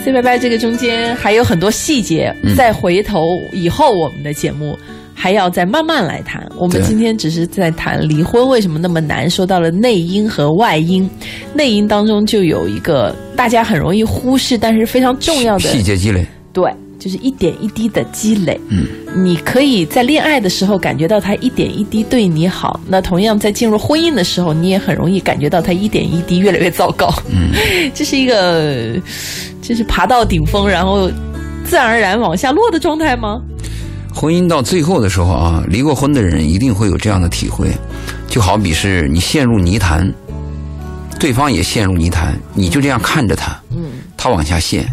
[0.05, 4.79] say 拜拜这个中间还有很多细节，再回头以后我们的节目。
[5.15, 6.47] 还要再慢慢来谈。
[6.57, 11.09] 我们今天只是在谈离婚为什么那么难，说到了内因和外因。
[11.55, 16.27] 内因当中就有一个大家很容易忽视，但是非常重要的细节积累。
[16.55, 16.71] 对，
[17.01, 18.61] 就是一点一滴的积累。
[18.69, 18.87] 嗯，
[19.17, 27.13] 你可以在恋爱的时候感觉到他一点一滴对你好，那同样在进入婚姻的时候，你也很容易感觉到他一点一滴越来越糟糕。
[27.33, 27.51] 嗯，
[27.93, 28.95] 这是一个，
[29.61, 31.11] 就是爬到顶峰，然后
[31.65, 33.41] 自然而然往下落的状态吗？
[34.13, 37.71] 婚姻到最后的时候啊，离过婚的人一定会有这样的体会，
[38.29, 40.13] 就好比是你陷入泥潭，
[41.19, 43.85] 对方也陷入泥潭，你就这样看着他，嗯，
[44.17, 44.85] 他往下陷，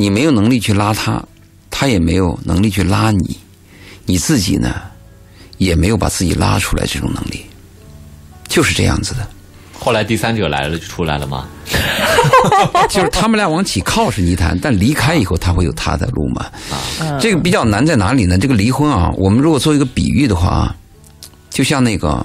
[0.00, 1.22] 你没有能力去拉他，
[1.70, 3.36] 他也没有能力去拉你，
[4.06, 4.74] 你自己呢，
[5.58, 7.44] 也没有把自己拉出来这种能力，
[8.48, 9.28] 就是这样子的。
[9.78, 11.46] 后来第三者来了就出来了吗？
[12.88, 16.46] 就是他们俩往起靠是泥潭，但离开以后他会有他的路嘛。
[16.98, 18.38] 啊，这个比较难在哪里呢？
[18.38, 20.76] 这个离婚啊，我们如果做一个比喻的话啊，
[21.50, 22.24] 就像那个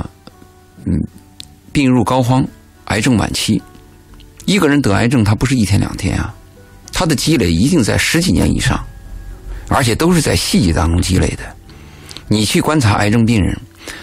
[0.86, 0.98] 嗯，
[1.74, 2.46] 病入膏肓，
[2.86, 3.62] 癌症晚期，
[4.46, 6.34] 一个人得癌症他不是一天两天啊，
[6.96, 8.82] 他的积累一定在十几年以上，
[9.68, 11.44] 而且都是在细节当中积累的。
[12.30, 13.56] 你去观察癌症病人，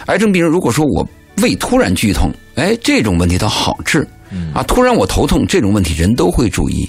[0.07, 2.31] 癌症病人如果说我胃突然剧痛。
[2.57, 4.07] 哎，这种问题它好治，
[4.53, 6.87] 啊，突然我头痛这种问题人都会注意，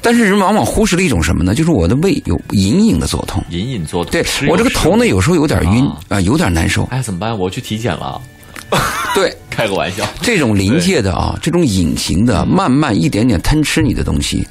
[0.00, 1.54] 但是人往往忽视了一种什么呢？
[1.54, 4.10] 就是我的胃有隐隐的作痛，隐隐作痛。
[4.10, 6.82] 对我这个头呢，有时候有点晕啊，有点难受。
[6.90, 7.38] 哎，怎么办？
[7.38, 8.20] 我去体检了。
[9.14, 10.04] 对， 开个玩笑。
[10.20, 14.44] 这种临界的啊，这种隐形的，慢慢一点点吞吃你的东西，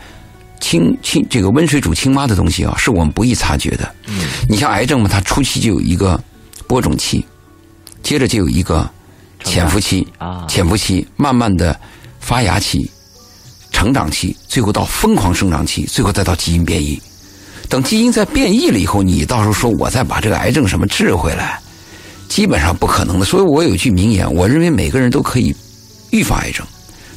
[0.61, 3.93] 青青这个温水煮青蛙的东西啊，是我们不易察觉的。
[4.07, 6.17] 嗯，你像癌症嘛，它初期就有一个
[6.67, 7.25] 播种期，
[8.01, 8.89] 接着就有一个。
[9.43, 11.75] 潜伏期啊，潜伏期，慢慢的
[12.19, 12.87] 发芽期、
[13.71, 17.01] 成长期，最后到疯狂生长期，最后再到基因变异。
[17.67, 21.59] 等基因在变异了以后，你到时候说我再把这个癌症什么治回来，
[22.29, 23.25] 基本上不可能的。
[23.25, 25.55] 所以我有句名言，我认为每个人都可以
[26.11, 26.63] 预防癌症，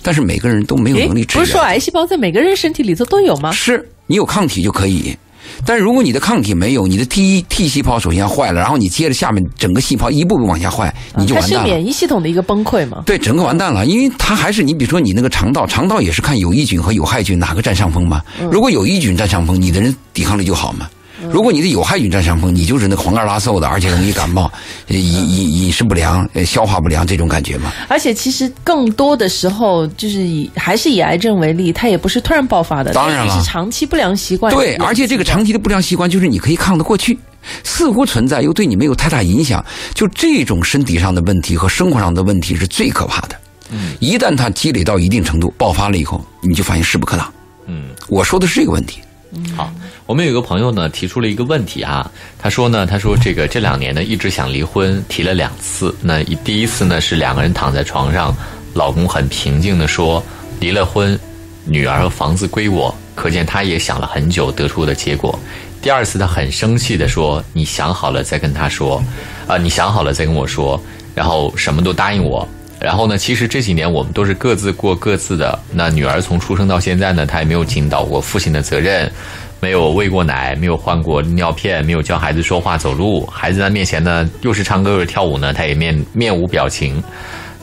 [0.04, 1.38] 但是每个人都没有能力治。
[1.38, 3.50] 不是说癌细胞在每个人身体里头都有吗？
[3.50, 5.16] 是你有抗体就可以。
[5.64, 11.58] 但是如果你的抗体没有，你的 T 一 T 细胞首先坏了，然后你接着下面整个细胞一步步往下坏，你就完蛋了。
[11.58, 13.02] 它是免疫系统的一个崩溃吗？
[13.06, 18.22] 对，整个完蛋了，因为它还是你比如说你那个肠道，肠道也是看有益菌和有害菌哪个占上风嘛。
[18.50, 20.88] 如果有益菌占上风，你的人抵抗力就好嘛。
[21.30, 24.50] 如果你的有害菌占上风，你就是那个黄盖拉瘦的，而且容易感冒，
[24.88, 27.72] 饮饮饮食不良，消化不良这种感觉嘛。
[27.88, 34.54] 而且其实更多的时候，就是以还是以癌症为例，它也不是突然爆发的，当然了，是长期不良习惯。
[34.54, 37.18] 对，而且这个长期的不良习惯，就是你可以抗得过去，
[37.62, 39.64] 似乎存在又对你没有太大影响。
[39.94, 43.36] 就这种身体上的问题和生活上的问题是最可怕的。
[43.70, 47.32] 嗯，一旦它积累到一定程度，爆发了以后，你就发现势不可挡。
[47.66, 49.00] 嗯，我说的是这个问题。
[49.56, 49.72] 好。
[50.06, 55.94] 我们有一个朋友呢，提出了一个问题啊，他说呢，他说这个这两年呢一直想离婚，提了两次。
[56.02, 58.36] 那第一次呢是两个人躺在床上，
[58.74, 60.22] 老公很平静的说
[60.60, 61.18] 离了婚，
[61.64, 65.38] 女儿和房子归我，可见他也想了很久得出的结果。
[65.80, 69.02] 第二次他很生气的说，你想好了再跟他说，
[69.46, 70.78] 啊，你想好了再跟我说，
[71.14, 72.46] 然后什么都答应我。
[72.78, 75.58] 然后呢，其实这几年我们都是各自过各自的。
[75.72, 79.10] 那女儿从出生到现在呢，她也没有尽到过父亲的责任。
[79.64, 83.24] 没有喂过奶，没有换过尿片，没有教孩子说话走路。
[83.24, 87.02] 孩子在面前呢，又是唱歌又是跳舞呢，他也面面无表情。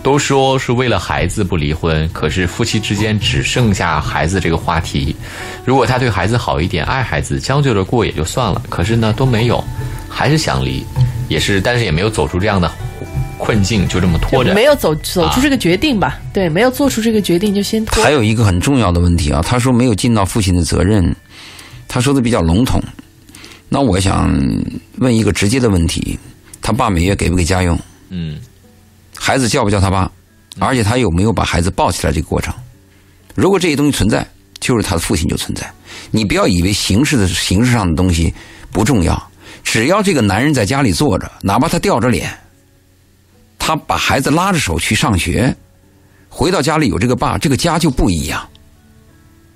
[0.02, 5.16] 都说是为了孩子不离婚，可是夫妻之间只剩下孩子这个话题。
[5.64, 8.60] 如果他对孩子好一点，爱孩子，将就着过也就算了。
[8.68, 9.64] 可是呢，都没有，
[10.10, 10.84] 还是想离，
[11.28, 12.72] 也是，但是也没有走出这样的
[13.38, 14.56] 困境，就这么拖着。
[14.56, 16.18] 没有走走出这个决定吧？
[16.34, 18.04] 对，没有做出这个决定就先拖。
[18.04, 21.16] 还有一个很重要的问题啊，他说没有尽到父亲的责任。
[21.93, 22.82] 他说的比较笼统，
[23.67, 24.34] 那我想
[24.99, 26.17] 问一个直接的问题：
[26.62, 27.77] 他爸每月给不给家用？
[28.12, 28.39] 嗯，
[29.13, 30.10] 孩子叫不叫他爸？
[30.58, 32.54] 而且他有没有把孩子抱起来这个过程？
[33.36, 34.25] 如果这些东西存在，
[34.62, 35.69] 就是他的父亲就存在。
[36.12, 38.34] 你不要以为形式的形式上的东西
[38.71, 42.32] 不重要，只要这个男人在家里坐着，哪怕他吊着脸，
[43.60, 45.54] 他把孩子拉着手去上学，
[46.30, 48.47] 回到家里有这个爸，这个家就不一样。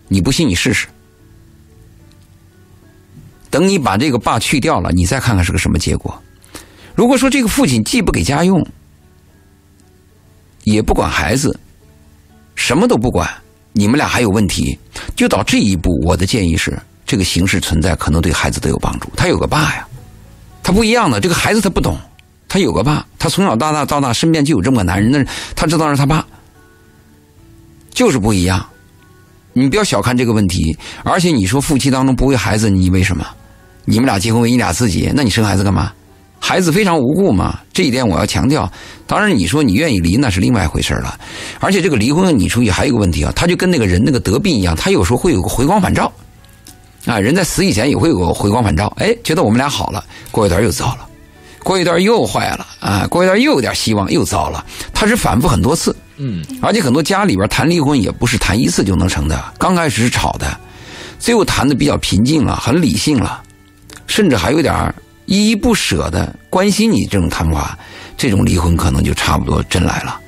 [0.10, 0.88] 你不信，你试试。
[3.56, 6.14] 等你把这个爸去掉了，你再看看是个什么结果。
[6.94, 8.62] 如果说这个父亲既不给家用，
[10.66, 11.58] 也不管孩子，
[12.56, 13.30] 什么都不管，
[13.72, 14.78] 你们俩还有问题，
[15.16, 19.10] 就到这一步，我的建议是，这个形式存在可能对孩子都有帮助。
[19.16, 19.88] 他有个爸呀，
[20.62, 21.98] 他不一样的，这个孩子他不懂，
[22.50, 26.28] 他有个爸，他从小到大到大身边就有这么个男人，那他知道是他爸，
[27.92, 28.66] 就是不一样。
[29.54, 33.26] 你不要小看这个问题，而且你说夫妻当中不为孩子，你为什么？
[33.86, 35.92] 你们俩结婚为你俩自己，那你生孩子干嘛？
[36.40, 38.72] 孩子非常无辜嘛，这一点我要强调。
[39.08, 41.18] 当然，你说你愿意离那是另外一回事了。
[41.60, 46.12] 而且这个离婚，你注意还有一个问题啊，他就跟那个人那个得病一样，他有时候会有个回光返照
[47.06, 47.20] 啊。
[47.20, 51.08] 人在死以前也会有个回光返照，哎，觉得我们俩好了，过一段又糟了，
[51.64, 55.96] 过一段又坏了啊，过一段又有点希望又糟了，他是反复很多次。
[56.18, 60.56] 嗯，而且很多家里边谈离婚也不是谈一次就能成的，刚开始是吵的，
[61.18, 63.42] 最后谈的比较平静了，很理性了，
[64.16, 64.74] 甚至还有点
[65.26, 67.78] 依依不舍的关心你这种谈话，
[68.16, 70.22] 这种离婚可能就差不多真来了。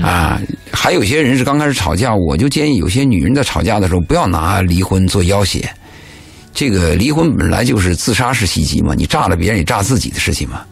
[0.00, 5.68] 啊，还有些人是刚开始吵架，我就建议有些女人在吵架的时候不要拿离婚做要挟。
[6.54, 10.62] 这个离婚本来就是自杀式袭击嘛，你炸了别人也炸自己的事情嘛。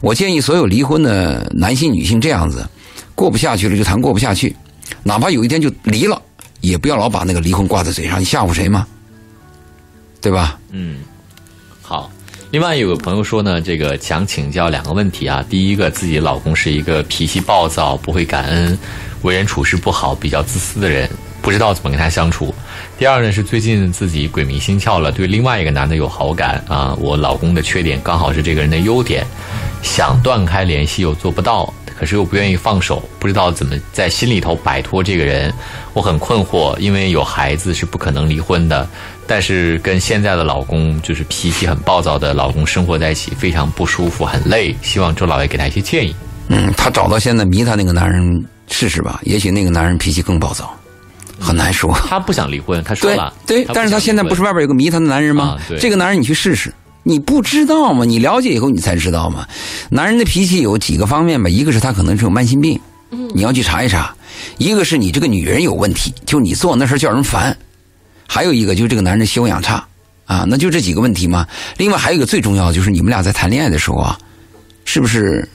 [0.00, 2.64] 我建议所有离婚的男性、女性这样子。
[3.16, 4.54] 过不下去了就谈过不下去，
[5.02, 6.22] 哪怕有一天就离了，
[6.60, 8.86] 也不要老把那个离婚挂在嘴上，你吓唬谁嘛？
[10.20, 10.58] 对吧？
[10.72, 10.98] 嗯，
[11.88, 12.10] 好。
[12.50, 15.42] 另外有个朋友说呢，这个想请教两个问题啊。
[15.48, 18.78] 第一个，自己老公是一个脾气暴躁、不会感恩、
[19.22, 21.08] 为人处事不好、比较自私的人，
[21.40, 22.54] 不知道怎么跟他相处。
[22.98, 26.94] 第二呢，是最近自己鬼迷心窍了，对另外一个男的有好感啊。
[27.00, 29.26] 我老公的缺点刚好是这个人的优点，
[29.82, 31.72] 想断开联系又做不到。
[31.98, 35.52] 可是又不愿意放手，不知道怎么在心里头摆脱这个人，
[35.92, 36.78] 我很困惑。
[36.78, 38.88] 因为有孩子是不可能离婚的，
[39.28, 44.74] 但是跟现在的老公就是脾气很暴躁的老公生活在一起非常不舒服，很累。
[44.82, 46.16] 希望周老爷给他一些建议。
[46.48, 48.24] 嗯，他找到现在迷他那个男人
[48.68, 50.74] 试试吧，也许那个男人脾气更暴躁，
[51.38, 51.94] 很难说。
[52.08, 55.58] 他不想离婚，他说了，对，但是他现在不是外边有个迷他的男人吗？
[55.78, 56.72] 这个男人你去试试。
[57.04, 58.04] 你不知道吗？
[58.04, 59.46] 你了解以后你才知道吗？
[59.90, 62.78] 男人的脾气有几个方面吧，一个是他可能是有慢性病，
[63.34, 64.14] 你要去查一查；
[64.58, 67.52] 一个是你这个女人有问题，就你做那事叫人烦；
[68.28, 69.84] 还有一个就是这个男人修养差
[70.26, 71.44] 啊，那就这几个问题嘛。
[71.78, 74.16] 另外还有一个最重要的就是你们俩在谈恋爱的时候啊，
[74.84, 75.48] 是不是？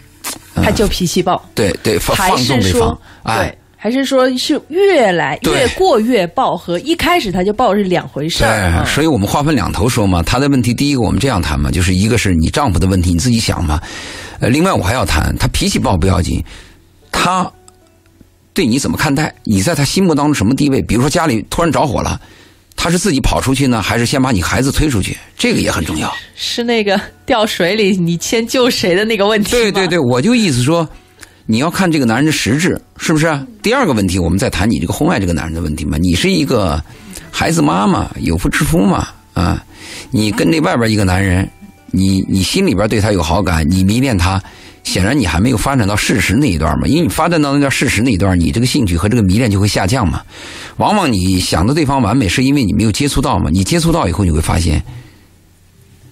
[0.56, 3.56] 他就脾气暴，对对，放放纵对方，哎。
[3.76, 8.72] 还是说是越来越过越暴，和一开始他就暴是两回事儿。
[8.72, 10.24] 对，所以我们划分两头说嘛。
[10.24, 13.82] 他的问题，第一个我们这样谈嘛，就是一个是你丈夫的问题，你自己想嘛。
[14.40, 16.42] 呃，另外我还要谈，他脾气暴不要紧，
[17.12, 17.52] 他
[18.54, 19.36] 对你怎么看待？
[19.44, 20.82] 你在他心目当中什么地位？
[20.84, 22.18] 比如说家里突然着火了，
[22.84, 25.16] 他是自己跑出去呢，还是先把你孩子推出去？
[25.38, 26.14] 这个也很重要。
[26.36, 29.52] 是那个掉水里你先救谁的那个问题？
[29.52, 30.86] 对对对，我就意思说。
[31.46, 33.40] 你要看这个男人的实质是不是？
[33.62, 35.98] 第二个问题，我们再谈你这个婚外这个男人的问题嘛？
[35.98, 36.82] 你是一个
[37.32, 39.08] 孩子妈妈，有妇之夫嘛？
[39.34, 39.64] 啊，
[40.12, 41.50] 你跟那外边一个男人，
[41.96, 44.42] 你你心里边对他有好感，你迷恋他，
[44.84, 46.88] 显然你还没有发展到事实那一段嘛？
[46.88, 50.24] 因为你发展到那段事实那一段，你这个兴趣和这个迷恋就会下降嘛。
[50.78, 53.50] 往往你想的对方完美，是因为你没有接触到嘛？
[53.52, 54.84] 你接触到以后，你会发现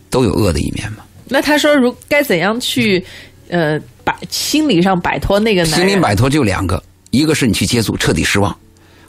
[0.09, 0.99] 都有恶的一面嘛。
[1.27, 3.03] 那他说，如该怎样去？
[3.49, 8.49] 呃，摆心理上摆脱那个男人，心理摆脱就两个，一个是你去接触，彻底失望；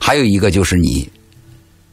[0.01, 1.09] 还有一个就是你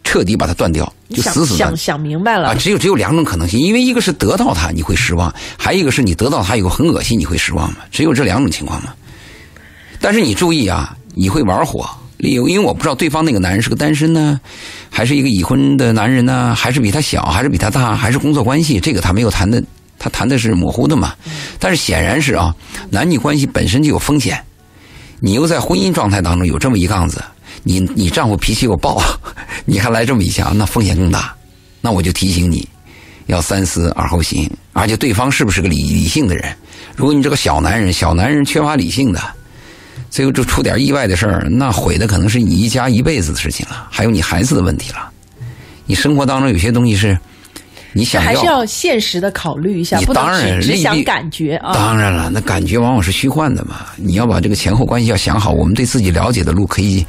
[0.09, 2.55] 彻底把它断掉，就死死想想明白了啊！
[2.55, 7.77] 只有只有两种可能性，因为一个是得到他你会失望，还有一个是你得到他以后很恶心你会失望嘛？
[7.91, 8.91] 只有这两种情况嘛。
[10.01, 14.41] 但是你注意啊，你会玩火，理由因为我不知道对方那个男人是个单身呢，
[14.89, 19.63] 还是一个已婚的男人呢，还是比他小，还是比他大，还是工作关系，这个他没有谈的。
[19.99, 21.13] 他谈的是模糊的嘛，
[21.59, 22.55] 但是显然是啊，
[22.89, 24.43] 男女关系本身就有风险，
[25.19, 27.21] 你又在婚姻状态当中有这么一杠子，
[27.63, 29.01] 你你丈夫脾气又暴，
[29.65, 31.33] 你还来这么一下，那风险更大。
[31.81, 32.67] 那我就提醒你，
[33.27, 36.55] 要三思而后行，而且对方是不是个理理性的人？
[36.95, 39.21] 如果你这个小男人，小男人缺乏理性的，
[40.09, 45.09] 最后就出点意外的事儿，那毁的可能是你一家一辈子的事情了，还有你孩子的问题了。
[45.85, 47.17] 你生活当中有些东西是。
[47.91, 51.73] 你想还是要现实的考虑一下，不能只想感觉啊。
[51.73, 53.87] 当然了，那感觉往往是虚幻的嘛。
[53.95, 55.51] 你要把这个前后关系要想好。
[55.51, 57.03] 我们对自己了解的路可以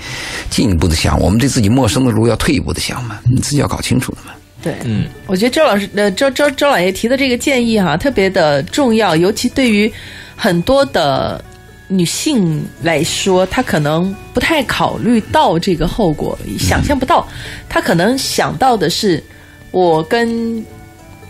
[0.48, 3.20] 进一步的想，我们对自己陌生的路要退一步的想嘛。
[3.24, 4.32] 你自己要搞清楚的嘛。
[4.62, 9.92] 对，嗯，我觉得周老师呃周周周老爷提的这个建议哈特别的重要，尤其对于
[10.34, 11.44] 很多的
[11.88, 17.28] 女性来说，她可能不太考虑到这个后果，想象不到，
[17.68, 19.22] 她可能想到的是。
[19.70, 20.64] 我跟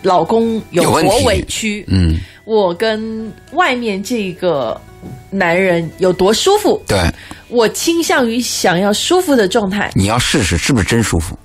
[0.01, 1.85] 老公有多委屈？
[1.87, 4.79] 嗯，我跟外面这个
[5.29, 6.99] 男人有多舒服，对，
[7.49, 9.91] 我倾向于想要舒服的状态。
[9.95, 11.37] 你要试试是不是真舒服，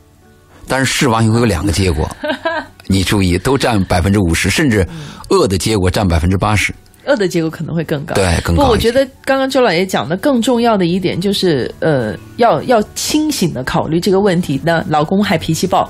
[0.66, 2.08] 但是试完以后有两个结果，
[2.88, 4.86] 你注意都占百分之五十，甚至
[5.28, 6.74] 恶的结果占百分之八十。
[7.06, 8.64] 恶的结果可能会更高，对，更高。
[8.64, 14.60] 不，我觉得刚刚周老爷讲的更重要的一点就是，呃，要要清醒的考虑这个问题。
[14.64, 15.88] 那老公还脾气暴，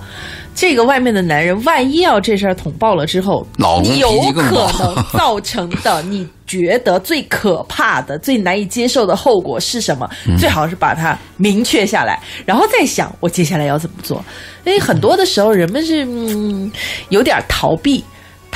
[0.55, 10.09] 这个外面的男人万一要这事儿捅爆了之后，老公有可能造成的，你觉得最可怕的、最难以接受的后果是什么？
[10.39, 14.25] 最好是把它明确下来，然后再想我接下来要怎么做。
[14.65, 16.71] 因为很多的时候，人们是嗯
[17.09, 18.05] 有点逃避。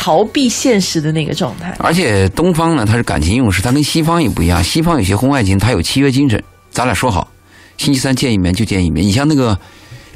[0.02, 4.64] 逃避现实的那个状态，而且东方呢，他是感情用事，他跟西方也不一样。
[4.64, 7.30] 西方有些婚外情，他有契约精神，咱俩说好，
[7.76, 9.06] 星期三见一面就见一面。
[9.06, 9.54] 你像那个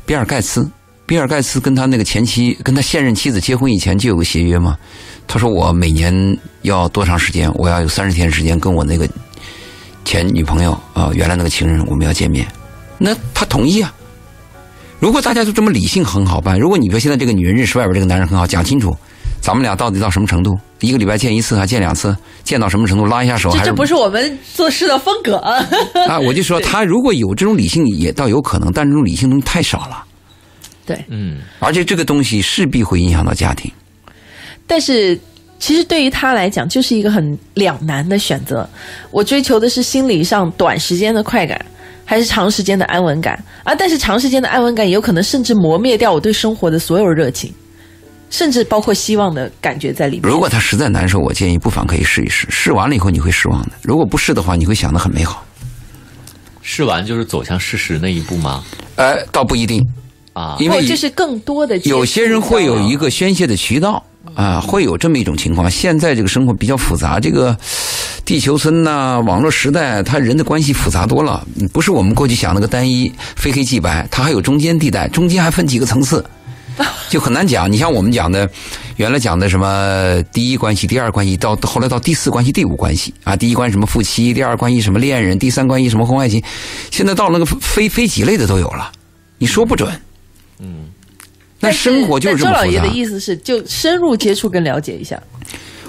[0.06, 0.66] 比尔盖茨，
[1.04, 4.74] 比尔盖茨跟他那个前妻，跟他现任妻子结婚以前就有个协约嘛。
[5.26, 6.14] 他说我每年
[6.62, 9.06] 要多长时间，我要有三十天时间跟我那个
[10.06, 12.48] 前女朋友啊，原来那个情人，我们要见面。
[12.96, 13.92] 那他同意啊。
[14.98, 16.58] 如果大家都这么理性，很好办。
[16.58, 18.96] 如果你说现在这个女人认识外边这个男人很好，讲清楚。
[19.44, 20.58] 咱们俩到底到什么程度？
[20.80, 22.16] 一个礼拜见一次还见两次？
[22.44, 23.04] 见到什么程度？
[23.04, 23.50] 拉一下手？
[23.50, 25.62] 这这不是我们做事的风格啊！
[26.08, 30.02] 啊，我就说他如果有这种理性，也倒有可能，但这种理性东西太少了。
[30.86, 33.70] 对，嗯，而且这个东西势必会影响到家庭。
[34.66, 35.18] 但是，
[35.58, 38.66] 其实对于他来讲，就是一个很两难的选择。
[39.10, 41.62] 我追求的是心理上短时间的快感，
[42.06, 43.74] 还是长时间的安稳感啊？
[43.74, 47.52] 但是长时间的安稳感，也有可能甚至磨灭掉我对生活的所有热情。
[48.36, 50.28] 甚至包括希望的感觉在里面。
[50.28, 52.48] 如果他实在难受，我建议不妨可以试一试。
[52.50, 53.70] 试完了以后你会失望的。
[53.80, 55.46] 如果不试的话，你会想的很美好。
[56.60, 58.64] 试完就是走向事实那一步吗？
[58.96, 59.80] 呃，倒不一定
[60.32, 64.02] 啊，因为这是更多的有些人会有一个宣泄的渠道
[64.34, 65.70] 啊，会有这么一种情况。
[65.70, 67.56] 现在这个生活比较复杂，这个
[68.24, 76.24] 地球村呐，网络时代，他人的关系复杂多了，不是我们过去想那个单一非黑即白，它还有中间地带，中间还分几个层次。
[77.08, 78.48] 就很难讲，你像我们讲的，
[78.96, 86.42] 原来讲的什么第一关系、第二关系，到后来到第四关系、第五关系啊，第一关什么夫妻，第二关系什么恋人，第三关系什么婚外情，
[86.90, 88.90] 现在到那个非非几类的都有了，
[89.38, 89.88] 你说不准。
[90.58, 90.86] 嗯，
[91.60, 92.62] 那生活就是这么复杂。
[92.62, 95.20] 周老爷的意思是，就深入接触跟了解一下。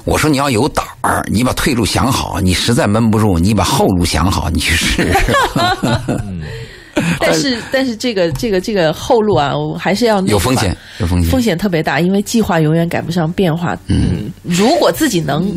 [0.03, 5.17] 我说你要有胆儿，你把退路想好，你实在闷不住，你把后路想好，你去试试。
[7.19, 13.77] 但是，但是这个这个这个后路啊，我还是要有风险，有风险，风险特别大，因为计划永远赶不上变化。
[13.87, 15.51] 嗯，如果自己能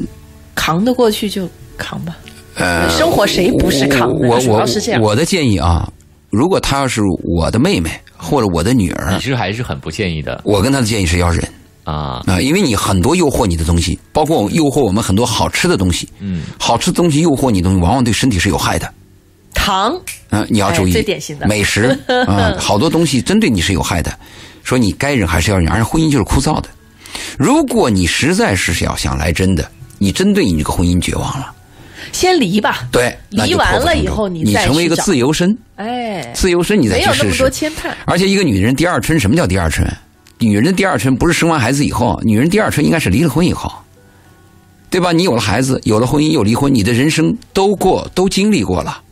[0.54, 2.16] 扛得过去，就扛吧。
[2.56, 4.40] 呃，生活谁不是扛的？
[4.40, 5.00] 主要是这样。
[5.00, 5.88] 我的建议啊，
[6.30, 7.00] 如果她要是
[7.38, 10.40] 我的妹妹或者我的女儿，你是还是很不建议的。
[10.44, 11.46] 我跟她的建议是要忍
[11.84, 16.08] 啊啊，因为你很多诱惑你的东西，包括诱惑我们很多好吃的东西。
[16.18, 18.92] 嗯，好吃的东西诱惑你的东西，往往对身体是有害的。
[19.68, 20.00] 糖，
[20.30, 24.10] 嗯，你要注意，最典型的美食，嗯， 好多东西针对你是有害的，
[24.64, 26.70] 说你该忍还是要忍，而婚姻就是枯燥的。
[27.36, 31.52] 如果你实在是要想来真的，你真对你这个婚姻绝望了，
[32.12, 32.88] 先离吧。
[32.90, 37.22] 对，离完了以后你你成为一个自由身，哎，自由身你再去试试。
[37.24, 37.92] 没有那么多牵绊。
[38.06, 39.86] 而且一个女人第二春，什么叫第二春？
[40.38, 43.70] 女人的第二春不是生完孩子以后，女人第二春应该是离了婚以后，
[44.88, 45.12] 对吧？
[45.12, 49.02] 你有了孩子，有了婚姻，又离婚，你的人生都过都经历过了。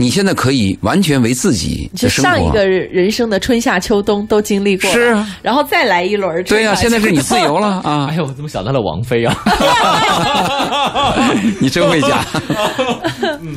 [0.00, 6.40] 你现在可以完全为自己就上一个人生的春夏秋冬都经历过，是啊，然后再来一轮。
[6.44, 8.06] 对呀，现在是你自由了 啊！
[8.08, 9.36] 哎呦，我怎么想到了王菲啊？
[11.58, 12.24] 你真会讲。
[13.42, 13.56] 嗯。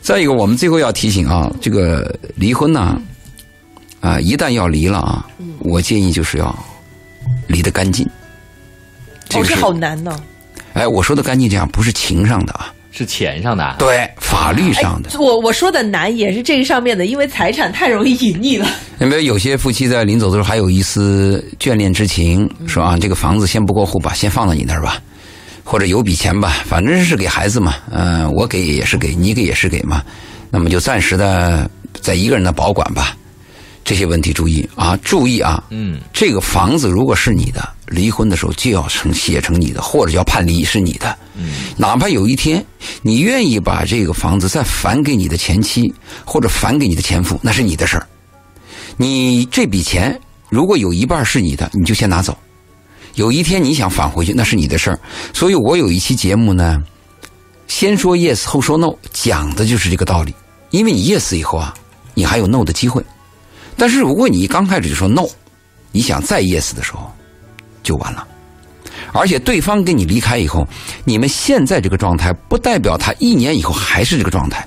[0.00, 3.00] 再一个，我们最后要提醒啊，这个离婚呢，
[4.00, 5.24] 啊，一旦要离了啊，
[5.60, 6.52] 我建议就是要
[7.46, 8.04] 离得干净。
[9.28, 10.20] 这个是好难呢。
[10.72, 12.74] 哎，我说的干净这样不是情上的啊。
[12.92, 15.18] 是钱上的，对法律上的。
[15.18, 18.68] 我我说的难也是这个上面的，因为财产太容易隐匿了。
[18.98, 25.00] 有没有有些夫妻在临走的时候还有一丝眷恋之情，说啊，这个房子先不过户吧，先放到你那儿吧，
[25.64, 30.02] 或者有笔钱吧，反正是给孩子嘛，嗯，我给也是给你给也是给嘛，
[30.50, 31.68] 那么就暂时的
[32.00, 33.16] 在一个人的保管吧。
[33.84, 42.64] 这些问题注意啊，注意啊，嗯，这个房子如果是你的，离婚的时候就要成写成你的，或者叫判离是你的，嗯，哪怕有一天
[43.02, 45.92] 你愿意把这个房子再返给你的前妻
[46.24, 48.06] 或者返给你的前夫，那是你的事儿。
[48.96, 50.18] 你这笔钱
[50.48, 52.36] 如果有一半是你的，你就先拿走。
[53.14, 54.98] 有一天你想返回去，那是你的事儿。
[55.34, 56.82] 所以我有一期节目呢，
[57.68, 60.34] 先说 yes 后说 no，讲的就是这个道理。
[60.70, 61.74] 因为你 yes 以后啊，
[62.14, 63.04] 你还有 no 的机会。
[63.76, 65.26] 但是如果你刚开始就说 no，
[65.90, 67.12] 你想再 yes 的时候，
[67.82, 68.26] 就完了。
[69.12, 70.66] 而且对方跟你离开以后，
[71.04, 74.66] 你们现在这个状态，不代表他一年以后还是这个状态。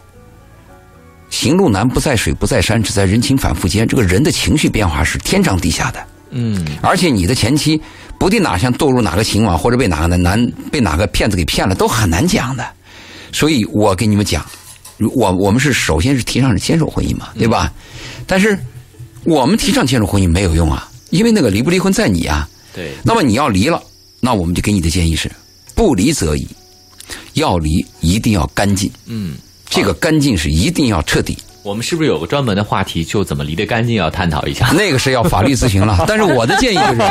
[1.30, 3.88] 行路难，不在水，不在山，只在人情反复间。
[3.88, 6.05] 这个人的情绪变化是天上地下的。
[6.30, 7.82] 嗯，而且你的前妻
[8.20, 12.66] 不定哪天堕入哪个情网，或者被哪个男被哪个骗子给骗了，都很难讲的。
[13.32, 14.45] 所以我跟你们讲，
[14.99, 17.72] 我我们是首先是提倡是坚守婚姻嘛，对吧？
[18.28, 18.57] 但是
[19.24, 22.47] 我们提倡牵手婚姻没有用啊，因为那个离不离婚在你啊。
[22.76, 22.91] 对。
[23.03, 23.82] 那么你要离了，
[24.19, 25.32] 那我们就给你的建议是：
[25.73, 26.47] 不离则已，
[27.34, 28.91] 要离一定要干净。
[29.05, 29.38] 嗯，
[29.69, 31.38] 这个干净是一定要彻底。
[31.63, 34.69] 我们是不是有个专门的话题，就怎么离得干净要探讨一下？
[34.78, 36.03] 那个是要法律咨询了。
[36.07, 37.01] 但是我的建议就是，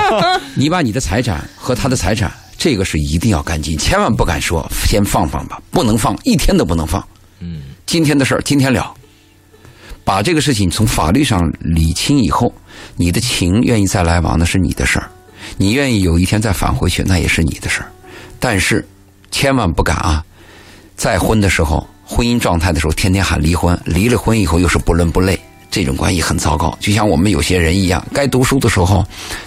[0.54, 7.04] 你把你的财产和他的财产，这个是一定要干净，千万不敢说先放放吧，不能放，一天都不能放。
[7.40, 8.94] 嗯，今天的事儿今天了，
[10.04, 12.54] 把这个事情从法律上理清以后，
[12.94, 15.10] 你的情愿意再来往那是你的事儿，
[15.56, 17.88] 你愿意有一天再返回去那也是你的事儿，
[18.38, 18.86] 但是
[19.30, 20.24] 千万不敢啊，
[20.96, 21.86] 再婚的时候。
[22.06, 25.40] 婚姻状态的时候，天天喊离婚，离了婚以后又是不伦不类，
[25.70, 26.76] 这种关系很糟糕。
[26.78, 29.02] 就像我们有些人一样，该读书的时候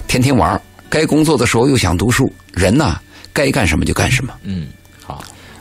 [0.08, 2.28] 天天玩儿，该工作的时候又想读书。
[2.52, 3.00] 人呐，
[3.32, 4.34] 该干什么就干什么。
[4.42, 4.70] 嗯，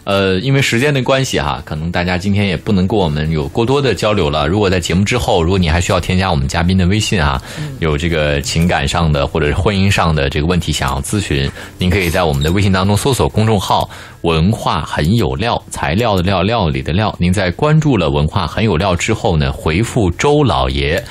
[0.07, 4.47] 呃，因为时间的关系哈，可能大家今天也不能跟我们有过多的交流了。
[4.47, 7.43] 如果在节目之后，如果你还需要添加我们嘉宾的微信啊，
[7.81, 13.91] 有这个情感上的或者是婚姻上的这个问题想要咨询，您可以在我们的微信当中搜索公众号
[14.23, 17.13] “文化很有料”，材料的料，料理的料。
[17.19, 21.03] 您在关注了“文化很有料”之后呢，回复“周老爷”。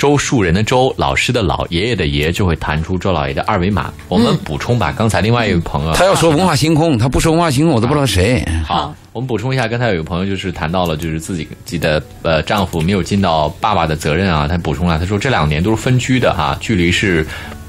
[0.00, 3.92] 周树人的周，老师的老，爷爷的爷，就会弹出周老爷的二维码。
[4.08, 8.42] 我们补充吧，刚才另外一位朋友，他要说文化星空，他不说文化星空，我都不知道谁。
[8.64, 14.48] 好，我们补充一下，刚才有一个朋友就是谈到了，就是自己自己的呃丈夫没有尽到爸爸的责任啊。
[14.48, 17.26] 他补充了，他说这两年都是分居的哈，距离是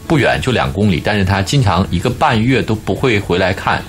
[0.08, 3.84] 不远，就两公里，但是他经常一个半月都不会回来看。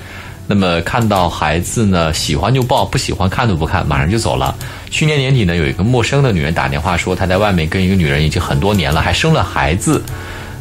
[0.47, 4.55] 那么看到孩子呢，喜欢就抱，不喜欢看都不看，马上就走了。
[4.90, 10.03] 去年年底呢，有一个陌生的女人打电话说，她在外面跟一个女人已经很多年了，还生了孩子。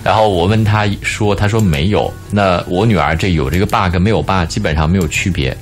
[0.03, 2.13] 然后我问她说，她说没有。
[2.29, 5.55] 那我女儿这有这个 bug 没有 bug，基本上没有区别，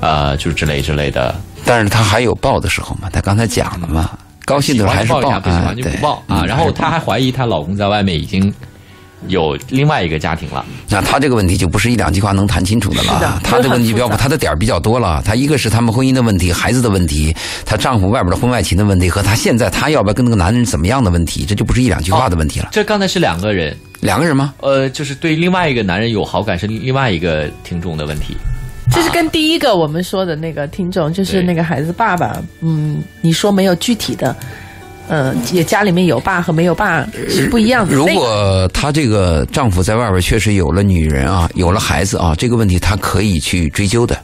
[0.00, 1.34] 呃，就之类之类的。
[1.64, 3.08] 但是她还有抱的时候嘛？
[3.10, 4.10] 她刚才讲了嘛，
[4.44, 6.44] 高兴的时候还是抱，不喜欢就不抱啊。
[6.44, 8.52] 然后她还怀疑她老公在外面已经。
[9.28, 13.40] 有另外一个家庭了，那他这个问题就不是一两句话能谈清楚的了。
[13.44, 15.22] 他的问题比较，他的点儿比较多了。
[15.24, 22.68] 他一个是他们婚姻的问题，孩子的问题，她丈夫外边的婚外情的问题，和她现在她要不要跟那个男人怎么样的问题，这就不是一两句话的问题了。
[22.72, 24.54] 这刚才是两个人，两个人吗？
[24.60, 28.36] 呃，就是对另外一个男人有好感是另外一个听众的问题。
[28.90, 34.34] 这是跟第一个我们说的那个听众，就是那个孩子爸爸，嗯，你说没有具体的。
[35.10, 37.92] 嗯，也家里面有爸和没有爸是不一样的。
[37.92, 44.16] 如果她这个丈夫在外边确实有了女人啊，有了孩子啊，这个问题她可以去追究的。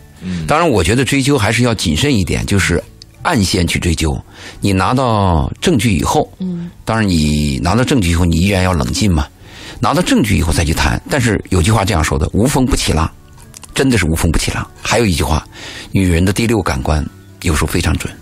[0.47, 2.83] 当然，我觉得追究还是要谨慎一点，就是
[3.23, 4.17] 暗线去追究。
[4.61, 9.27] 你拿到证据以后，嗯，当然你拿到证据以后，你依然要冷静嘛。
[9.81, 11.01] 拿到证据以后再去谈。
[11.11, 13.11] 但是有句话这样说的：“无风不起浪”，
[13.75, 14.67] 真的是无风不起浪。
[14.81, 15.47] 还有一句话，
[15.93, 17.05] 女人的第六感官
[17.43, 18.13] 有时候非常准。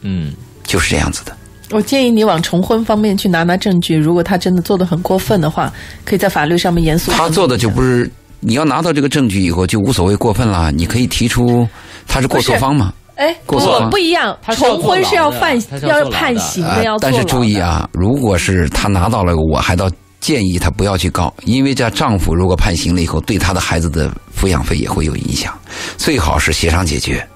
[0.00, 1.36] 嗯，就是这样子的。
[1.70, 3.96] 我建议你往重婚方面去拿拿证据。
[3.96, 5.72] 如果他真的做的很过分的话，
[6.04, 7.10] 可以在法律上面严肃。
[7.12, 8.10] 他做的就不是
[8.40, 10.70] 你要拿到这个证据以后就无所谓过分了。
[10.70, 11.66] 你可以提出
[12.06, 12.92] 他是过错方嘛？
[13.16, 14.36] 哎，过错方不一样。
[14.56, 19.90] 重婚是要犯要判刑的，要但是注意啊，如果是他拿到了，我还倒
[20.20, 25.56] 建议他不要去告，因为这丈夫如果判刑了以后，对他的孩子的抚养费也会有影响。
[25.96, 27.26] 最好是协商解决，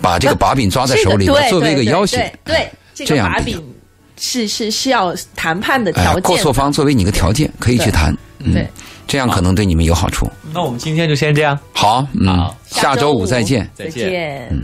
[0.00, 2.32] 把这个把柄抓在手里，作为一个要挟。
[2.44, 2.66] 对。
[3.06, 3.62] 这个把柄
[4.16, 8.16] 是是是要谈判的条件，过错方作为你的条件可以去谈，
[8.52, 8.68] 对，
[9.06, 10.28] 这样可能对你们有好处。
[10.52, 14.62] 那我们今天就先这样，好，嗯，下周五再见，再见，嗯。